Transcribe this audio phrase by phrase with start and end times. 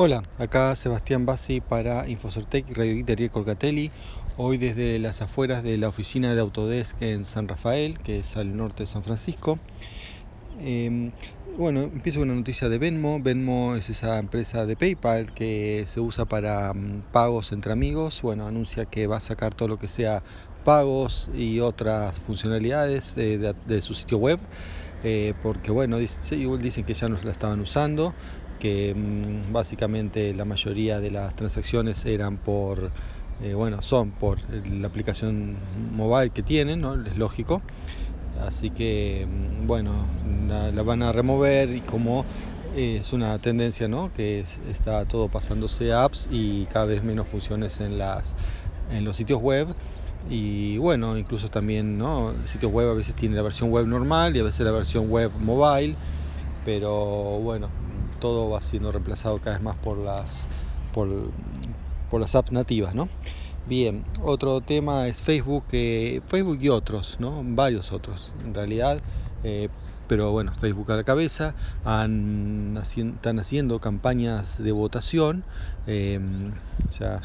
[0.00, 3.90] Hola, acá Sebastián Bassi para Infocertec Radio Guitar y Colcatelli.
[4.36, 8.56] Hoy desde las afueras de la oficina de Autodesk en San Rafael, que es al
[8.56, 9.58] norte de San Francisco.
[10.60, 11.10] Em,
[11.56, 13.18] bueno, empiezo con una noticia de Venmo.
[13.20, 18.22] Venmo es esa empresa de PayPal que se usa para mm, pagos entre amigos.
[18.22, 20.22] Bueno, anuncia que va a sacar todo lo que sea
[20.64, 24.38] pagos y otras funcionalidades de, su sitio web.
[25.02, 28.14] Eh, porque bueno, dicen que ya no la estaban usando
[28.58, 32.90] que mm, básicamente la mayoría de las transacciones eran por,
[33.42, 35.56] eh, bueno, son por la aplicación
[35.92, 36.94] mobile que tienen, ¿no?
[37.04, 37.62] es lógico.
[38.46, 39.92] Así que, mm, bueno,
[40.48, 42.24] la, van a remover y como
[42.76, 44.12] es una tendencia, ¿no?
[44.12, 48.34] Que está todo pasándose apps y cada vez menos funciones en, las,
[48.92, 49.68] en los sitios web.
[50.30, 52.34] Y bueno, incluso también, ¿no?
[52.46, 55.32] Sitios web a veces tiene la versión web normal y a veces la versión web
[55.40, 55.96] mobile.
[56.64, 57.70] Pero bueno,
[58.18, 60.48] todo va siendo reemplazado cada vez más por las,
[60.92, 61.08] por,
[62.20, 63.08] las apps nativas, ¿no?
[63.66, 67.42] Bien, otro tema es Facebook, Facebook y otros, ¿no?
[67.44, 69.00] Varios otros, en realidad.
[69.44, 69.68] Eh,
[70.08, 75.44] pero bueno, Facebook a la cabeza, están haciendo campañas de votación.
[75.86, 76.52] Em,
[76.88, 77.20] o sea,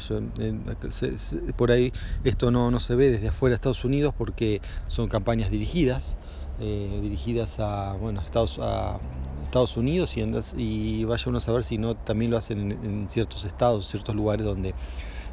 [1.56, 1.92] por ahí
[2.22, 6.14] esto no, no se ve desde afuera de Estados Unidos porque son campañas dirigidas.
[6.60, 8.98] Eh, dirigidas a, bueno, Estados, a
[9.44, 10.22] Estados Unidos y,
[10.56, 14.44] y vaya uno a saber si no también lo hacen en, ciertos estados, ciertos lugares
[14.44, 14.74] donde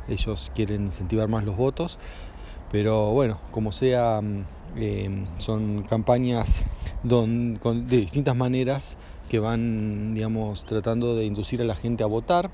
[0.07, 1.97] ellos quieren incentivar más los votos.
[2.71, 4.45] Pero bueno, como sea, mm,
[4.77, 6.63] em, son campañas
[7.03, 8.97] don, de distintas maneras
[9.29, 12.51] que van, digamos, tratando de inducir a la gente a votar.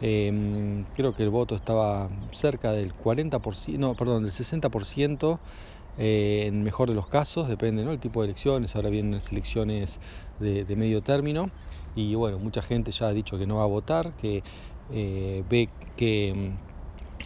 [0.00, 5.38] Em, creo que el voto estaba cerca del 40%, no, perdón, del 60%
[5.98, 7.92] eh, en mejor de los casos, depende ¿no?
[7.92, 10.00] el tipo de elecciones, ahora vienen las elecciones
[10.38, 11.50] de, medio término
[11.94, 14.42] y bueno, mucha gente ya ha dicho que no va a votar, que
[14.90, 16.56] eh, ve que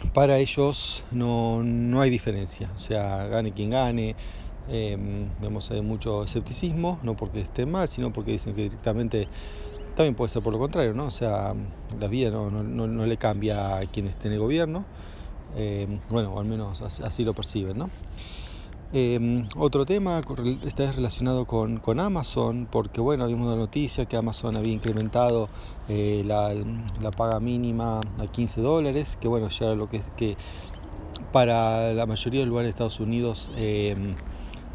[0.03, 4.15] mm, para ellos no, no, hay diferencia, o sea, gane quien gane,
[4.67, 4.97] eh,
[5.69, 9.27] hay mucho escepticismo, no porque esté mal, sino porque dicen que directamente
[9.95, 11.05] también puede ser por lo contrario, ¿no?
[11.05, 11.53] O sea,
[11.99, 14.85] la vida no, no, no le cambia a quien esté en el gobierno,
[15.55, 17.89] eh, bueno, al menos así lo perciben, ¿no?
[18.97, 20.21] Em, otro tema
[20.63, 25.49] está relacionado con, Amazon, porque bueno, vimos la noticia que Amazon había incrementado
[25.89, 30.37] eh, la, paga mínima a 15 dólares, que bueno, ya lo que, que
[31.33, 34.15] para la mayoría de lugares de Estados Unidos em,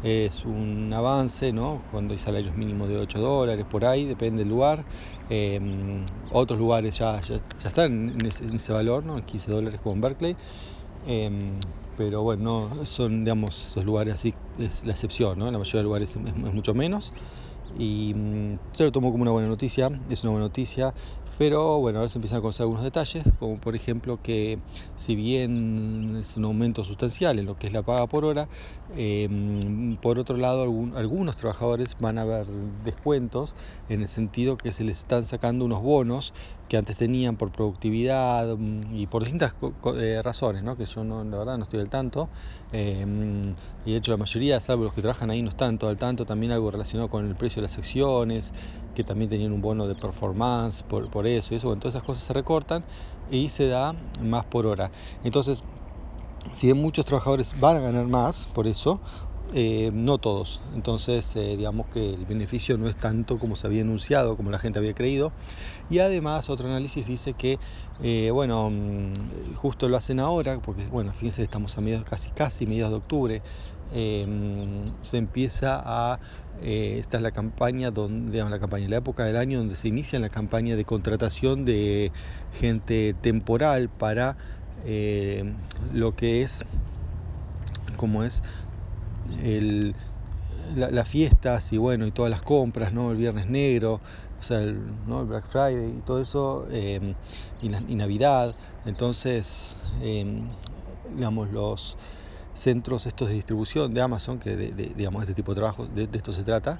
[0.03, 1.81] es un avance, ¿no?
[1.89, 4.85] Cuando hay salarios mínimos de 8 dólares, por ahí, depende del lugar.
[5.31, 9.25] Em, otros lugares ya, ya, están en ese, valor, ¿no?
[9.25, 10.35] 15 dólares como en Berkeley.
[11.03, 11.59] Em,
[11.95, 15.47] pero bueno, son, digamos, esos lugares así, es la excepción, ¿no?
[15.47, 17.13] En la mayoría de lugares es, mucho menos.
[17.73, 20.93] Y mm, se lo tomo como una buena noticia, es una buena noticia,
[21.41, 24.59] pero bueno, ahora se empiezan a conocer algunos detalles, como por ejemplo que
[24.95, 28.47] si bien es un aumento sustancial en lo que es la paga por hora,
[28.95, 30.61] em, por otro lado
[30.95, 32.45] algunos trabajadores van a ver
[32.83, 33.55] descuentos
[33.89, 36.31] en el sentido que se les están sacando unos bonos
[36.69, 39.55] que antes tenían por productividad mm, y por distintas
[39.97, 40.77] eh, razones, ¿no?
[40.77, 42.29] que yo no, la verdad no estoy al tanto,
[42.71, 45.97] em, y de hecho la mayoría, salvo los que trabajan ahí, no están todo al
[45.97, 48.53] tanto, también algo relacionado con el precio de las secciones,
[48.93, 52.03] que también tenían un bono de performance por, por eso y eso, bueno, todas esas
[52.03, 52.83] cosas se recortan
[53.29, 54.91] y se da más por hora.
[55.23, 55.63] Entonces,
[56.53, 59.01] si bien muchos trabajadores van a ganar más por eso,
[59.53, 60.61] eh, no todos.
[60.75, 64.59] Entonces, eh, digamos que el beneficio no es tanto como se había anunciado, como la
[64.59, 65.33] gente había creído.
[65.89, 67.59] Y además, otro análisis dice que,
[68.01, 72.65] eh, bueno, mm, justo lo hacen ahora, porque, bueno, fíjense, estamos a mediados, casi, casi
[72.65, 73.41] mediados de octubre.
[73.93, 76.19] Mm, se empieza a,
[76.61, 80.29] esta es la campaña, donde, la campaña, la época del año donde se inicia la
[80.29, 82.13] campaña de contratación de
[82.53, 84.37] gente temporal para
[85.93, 86.63] lo que es
[87.97, 88.41] como es
[89.43, 89.95] el,
[90.75, 93.11] las fiestas y bueno, y todas las compras, ¿no?
[93.11, 93.99] El Viernes Negro,
[94.39, 95.21] o sea, el, ¿no?
[95.21, 97.13] el Black Friday y todo eso, em,
[97.61, 98.55] y, Navidad.
[98.85, 100.47] Entonces, em,
[101.15, 101.97] digamos, los
[102.53, 106.33] centros estos de distribución de Amazon, que de, digamos, este tipo de trabajo, de, esto
[106.33, 106.79] se trata,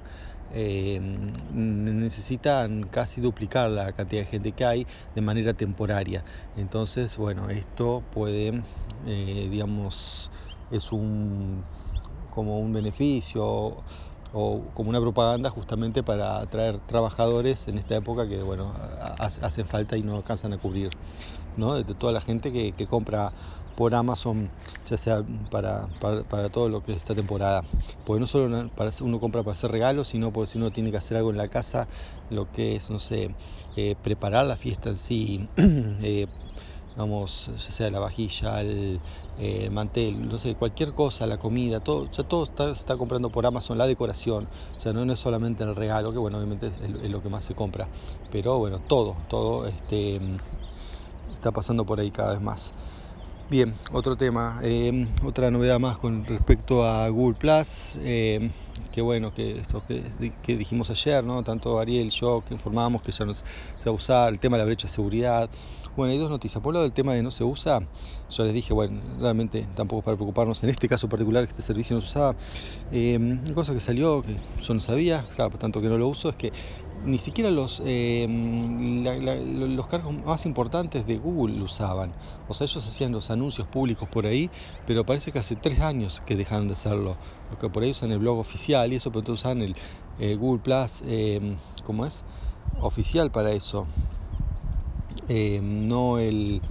[0.52, 6.24] em, necesitan casi duplicar la cantidad de gente que hay de manera temporaria.
[6.56, 8.62] Entonces, bueno, esto puede,
[9.06, 10.30] eh, digamos,
[10.70, 11.64] es un
[12.34, 13.44] como un beneficio
[14.34, 18.72] o como una propaganda justamente para atraer trabajadores en esta época que bueno
[19.18, 20.90] hacen falta y no alcanzan a cubrir
[21.56, 21.74] ¿no?
[21.74, 23.32] de toda la gente que, que compra
[23.76, 24.50] por Amazon,
[24.88, 25.88] ya sea para,
[26.28, 27.62] para, todo lo que es esta temporada.
[28.04, 30.98] Porque no solo para, uno compra para hacer regalos, sino porque si uno tiene que
[30.98, 31.88] hacer algo en la casa,
[32.30, 33.34] lo que es, no sé,
[33.76, 36.26] eh, preparar la fiesta en sí, eh,
[36.96, 39.00] vamos, ya sea la vajilla, el,
[39.36, 43.30] eh, mantel, no sé, cualquier cosa, la comida, todo, ya todo está, se está comprando
[43.30, 44.44] por Amazon, la decoración,
[44.76, 47.44] o sea, no, es solamente el regalo, que bueno, obviamente es, es, lo que más
[47.44, 47.88] se compra,
[48.30, 50.20] pero bueno, todo, todo este,
[51.32, 52.74] está pasando por ahí cada vez más.
[53.52, 58.50] Bien, otro tema, eh, otra novedad más con respecto a Google Plus, eh,
[58.90, 61.42] que bueno, que esto que, dijimos ayer, ¿no?
[61.42, 63.44] Tanto Ariel, yo, que informamos que ya no se
[63.84, 65.50] va a usar, el tema de la brecha de seguridad.
[65.94, 66.62] Bueno, hay dos noticias.
[66.62, 67.80] Por un lado, el tema de no se usa,
[68.30, 71.94] yo les dije, bueno, realmente tampoco para preocuparnos en este caso particular que este servicio
[71.94, 72.34] no se usaba.
[72.90, 76.08] Eh, una cosa que salió, que yo no sabía, claro, por tanto que no lo
[76.08, 76.54] uso, es que
[77.04, 78.26] ni siquiera los, eh,
[79.02, 82.16] la, la, los cargos más importantes de Google lo usaban.
[82.46, 84.50] O sea, ellos hacían los anuncios públicos por ahí,
[84.84, 87.18] pero parece que hace tres años que dejaron de hacerlo.
[87.48, 89.76] Porque por ahí usan el blog oficial y eso, pero entonces usan el,
[90.18, 92.24] el Google Plus, eh, ¿cómo es?
[92.80, 93.86] Oficial para eso.
[95.28, 96.62] Eh, no el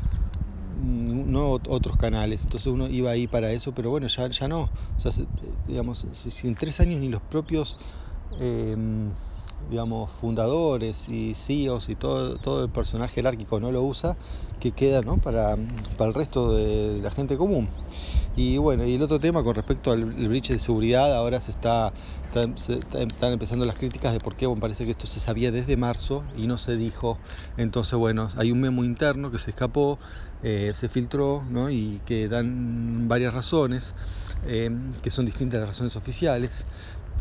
[0.73, 4.71] no otros canales entonces uno iba ahí para eso pero bueno ya, ya no o
[4.97, 5.11] sea,
[5.67, 7.77] digamos si en tres años ni los propios
[8.39, 8.75] eh,
[9.69, 14.17] digamos, fundadores y CEOs y todo, todo el personal jerárquico no lo usa,
[14.59, 15.17] que queda ¿no?
[15.17, 15.57] para,
[15.97, 17.69] para el resto de la gente común.
[18.35, 21.91] Y bueno, y el otro tema con respecto al breach de seguridad, ahora se está,
[22.25, 25.51] están, se están empezando las críticas de por qué, bueno, parece que esto se sabía
[25.51, 27.17] desde marzo y no se dijo.
[27.57, 29.99] Entonces, bueno, hay un memo interno que se escapó,
[30.43, 31.69] eh, se filtró, ¿no?
[31.69, 33.95] y que dan varias razones,
[34.45, 34.71] eh,
[35.03, 36.65] que son distintas las razones oficiales.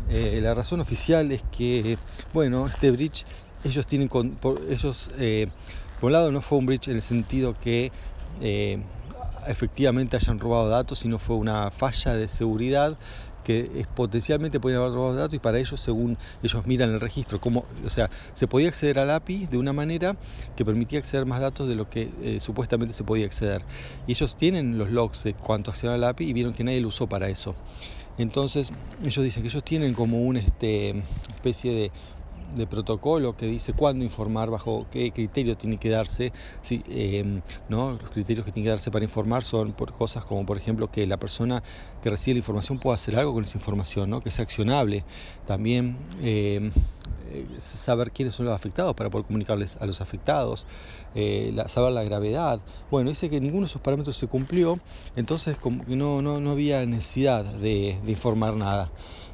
[0.09, 1.97] Eh, la razón oficial es que,
[2.33, 3.25] bueno, este bridge,
[3.63, 5.47] ellos tienen, con, por, ellos, eh,
[5.99, 7.91] por un lado no fue un bridge en el sentido que
[8.41, 8.83] eh,
[9.47, 12.97] efectivamente hayan robado datos, sino fue una falla de seguridad
[13.43, 17.65] que potencialmente podían haber robado datos y para ellos, según ellos miran el registro, como,
[17.85, 20.15] o sea, se podía acceder al API de una manera
[20.55, 23.63] que permitía acceder más datos de lo que eh, supuestamente se podía acceder.
[24.07, 26.89] Y ellos tienen los logs de cuánto accedieron al API y vieron que nadie lo
[26.89, 27.55] usó para eso.
[28.17, 28.71] Entonces,
[29.03, 31.03] ellos dicen que ellos tienen como una este,
[31.33, 31.91] especie de
[32.55, 36.31] de protocolo que dice cuándo informar, bajo qué criterio tiene que darse.
[36.61, 37.93] Si, eh, ¿no?
[37.93, 41.07] Los criterios que tiene que darse para informar son por cosas como, por ejemplo, que
[41.07, 41.63] la persona
[42.03, 44.21] que recibe la información pueda hacer algo con esa información, ¿no?
[44.21, 45.03] que sea accionable.
[45.45, 46.71] También eh,
[47.57, 50.65] saber quiénes son los afectados para poder comunicarles a los afectados,
[51.15, 52.59] eh, saber la gravedad.
[52.89, 54.79] Bueno, dice que ninguno de esos parámetros se cumplió,
[55.15, 58.91] entonces como que no, no, no había necesidad de, de informar nada.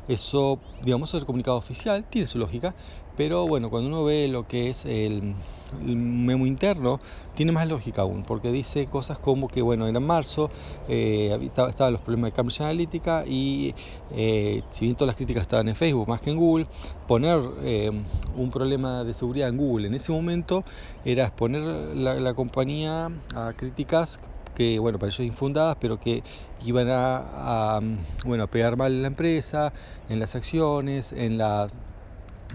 [0.08, 2.74] Eso, digamos, es el comunicado oficial, tiene su lógica,
[3.18, 5.36] pero bueno, cuando uno ve lo que es el,
[5.82, 7.02] memo interno,
[7.36, 10.50] tiene más lógica aún, porque dice cosas como que, bueno, era en marzo,
[10.88, 13.76] eh, estaban estaba los problemas de Cambridge Analytica y
[14.12, 16.68] eh, si bien todas las críticas estaban en Facebook más que en Google,
[17.08, 17.92] poner eh,
[18.36, 20.64] un problema de seguridad en Google en ese momento
[21.04, 24.20] era exponer la, compañía a críticas
[24.56, 26.24] que, bueno, para ellos infundadas, pero que
[26.66, 27.80] iban a,
[28.26, 29.74] bueno, a pegar mal en la empresa,
[30.08, 31.70] en las acciones, en la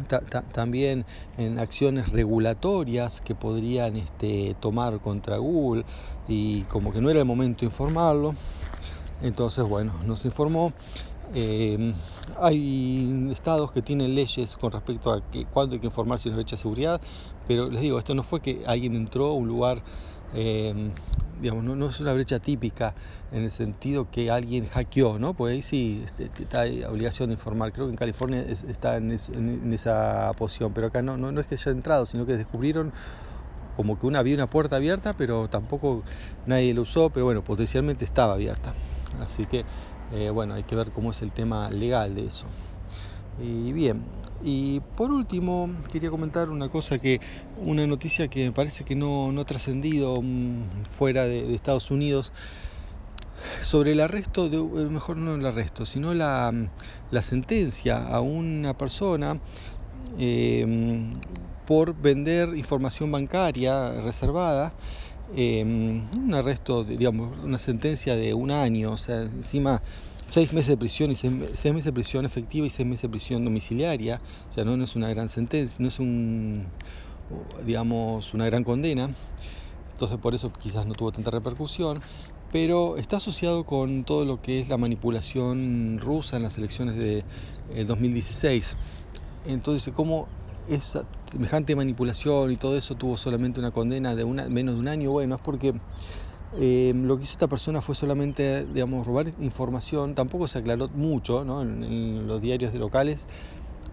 [0.09, 1.05] ta, ta, también
[1.37, 5.85] en acciones regulatorias que podrían este, tomar contra Google
[6.29, 8.35] y como que no era el momento de informarlo.
[9.23, 10.73] Entonces, bueno, nos informó.
[11.35, 11.95] Eh,
[12.41, 16.35] hay estados que tienen leyes con respecto a que, cuándo hay que informar si es
[16.35, 17.01] brecha de seguridad,
[17.47, 19.83] pero les digo, esto no fue que alguien entró a un lugar
[20.35, 20.91] eh,
[21.41, 22.95] digamos, no, no, es una brecha típica
[23.33, 25.35] en el sentido que alguien hackeó, ¿no?
[25.35, 26.05] Pues ahí sí
[26.39, 27.73] está obligación de informar.
[27.73, 31.33] Creo que en California es, está en, es, en, esa posición, pero acá no, no,
[31.33, 32.93] no es que haya entrado, sino que descubrieron
[33.77, 36.03] como que una había una puerta abierta, pero tampoco
[36.47, 38.75] nadie lo usó, pero bueno, potencialmente estaba abierta.
[39.21, 39.65] Así que,
[40.13, 42.47] eh, bueno, hay que ver cómo es el tema legal de eso.
[43.43, 44.05] Y bien,
[44.45, 47.21] y por último quería comentar una cosa que,
[47.57, 50.65] una noticia que me parece que no, no ha trascendido um,
[50.99, 52.33] fuera de, Estados Unidos
[53.61, 54.59] sobre el arresto, de,
[54.89, 56.53] mejor no el arresto, sino la,
[57.21, 59.39] sentencia a una persona
[60.19, 61.11] eh,
[61.67, 64.73] por vender información bancaria reservada.
[65.35, 69.81] Eh, un arresto, de, digamos, una sentencia de un año, o sea, encima
[70.33, 73.45] seis meses de prisión y seis, meses de prisión efectiva y seis meses de prisión
[73.45, 76.65] domiciliaria, o sea, no, es una gran sentencia, no es un,
[77.67, 79.11] digamos, una gran condena,
[79.93, 82.01] entonces por eso quizás no tuvo tanta repercusión,
[82.51, 87.25] pero está asociado con todo lo que es la manipulación rusa en las elecciones de
[87.85, 88.79] 2016.
[89.45, 90.29] Entonces, ¿cómo
[90.67, 94.89] esa semejante manipulación y todo eso tuvo solamente una condena de una, menos de un
[94.89, 95.11] año?
[95.11, 95.75] Bueno, es porque
[96.59, 101.45] eh, lo que hizo esta persona fue solamente, digamos, robar información, tampoco se aclaró mucho
[101.45, 101.63] ¿no?
[101.63, 103.27] en, los diarios locales.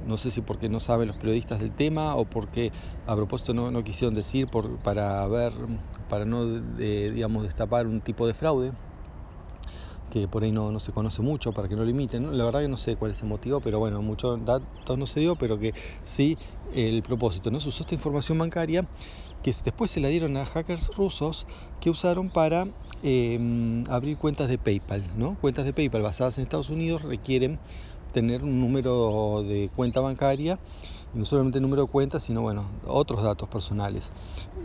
[0.05, 2.71] No sé si porque no saben los periodistas del tema o porque
[3.05, 5.53] a propósito no, no quisieron decir por, para ver,
[6.07, 6.43] para no
[6.79, 8.71] eh, digamos destapar un tipo de fraude
[10.09, 12.37] que por ahí no, no se conoce mucho para que no lo imiten.
[12.37, 15.19] La verdad que no sé cuál es el motivo, pero bueno, muchos datos no se
[15.19, 15.73] dio, pero que
[16.03, 16.37] sí
[16.73, 17.59] el propósito, ¿no?
[17.59, 18.85] Se usó esta información bancaria
[19.43, 21.45] que después se la dieron a hackers rusos
[21.79, 22.67] que usaron para
[23.03, 25.37] eh, abrir cuentas de PayPal, ¿no?
[25.39, 27.59] Cuentas de PayPal basadas en Estados Unidos requieren
[28.13, 30.59] tener un número de cuenta bancaria
[31.13, 34.11] y no solamente el número de cuenta, sino bueno, otros datos personales.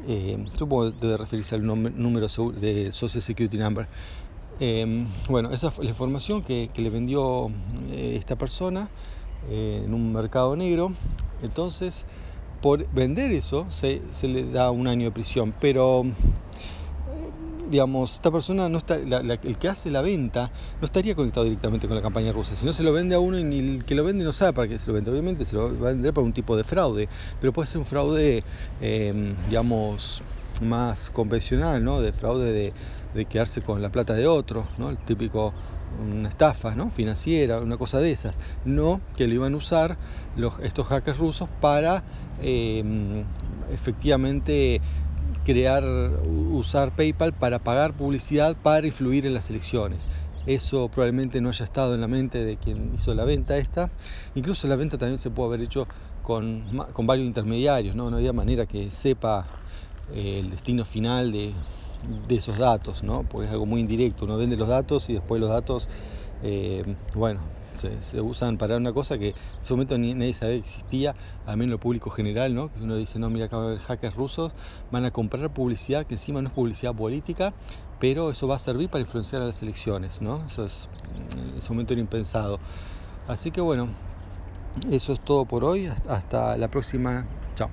[0.09, 2.27] Eh, supongo que debe referirse al número
[2.61, 3.87] de Social Security Number.
[4.61, 7.51] Eh, bueno, esa fue la información que, le vendió
[7.91, 8.89] eh, esta persona
[9.51, 10.93] eh, en un mercado negro.
[11.43, 12.05] Entonces,
[12.63, 16.05] por vender eso se, se, le da un año de prisión, pero
[17.71, 21.87] digamos, esta persona no está, la, el que hace la venta no estaría conectado directamente
[21.87, 23.95] con la campaña rusa, si no se lo vende a uno y ni el que
[23.95, 25.11] lo vende no sabe para qué se lo vende.
[25.11, 27.09] Obviamente se lo va a vender por un tipo de fraude,
[27.41, 28.45] pero puede ser un fraude,
[28.81, 30.23] eh, digamos,
[30.63, 32.01] más convencional, ¿no?
[32.01, 32.73] De fraude de,
[33.15, 34.91] de, quedarse con la plata de otro, ¿no?
[34.91, 35.53] El típico
[36.01, 38.35] una estafa financiera, una cosa de esas.
[38.65, 39.97] No que lo iban a usar
[40.63, 42.03] estos hackers rusos para
[42.43, 43.25] eh,
[43.73, 44.81] efectivamente
[45.45, 50.09] crear, usar PayPal para pagar publicidad para influir en las elecciones.
[50.47, 53.91] Eso probablemente no haya estado en la mente de quien hizo la venta esta.
[54.35, 55.87] Incluso la venta también se puede haber hecho
[56.23, 56.65] con,
[56.99, 58.11] varios intermediarios, ¿no?
[58.11, 59.47] no había manera que sepa
[60.13, 61.55] eh, el destino final de,
[62.03, 63.25] de, esos datos, ¿no?
[63.25, 64.25] porque es algo muy indirecto.
[64.25, 65.89] Uno vende los datos y después los datos,
[66.43, 67.41] eh, bueno,
[67.75, 71.57] se, usan para una cosa que en ese momento ni, nadie sabía que existía, al
[71.57, 72.71] menos el público general, ¿no?
[72.71, 74.53] que uno dice, no, mira, acá haber hackers rusos,
[74.91, 77.55] van a comprar publicidad que encima no es publicidad política,
[77.99, 80.45] pero eso va a servir para influenciar a las elecciones, ¿no?
[80.47, 80.89] Eso es,
[81.37, 82.61] en ese momento era impensado.
[83.27, 83.89] Así que bueno,
[84.91, 87.71] eso es todo por hoy, hasta la próxima, chao.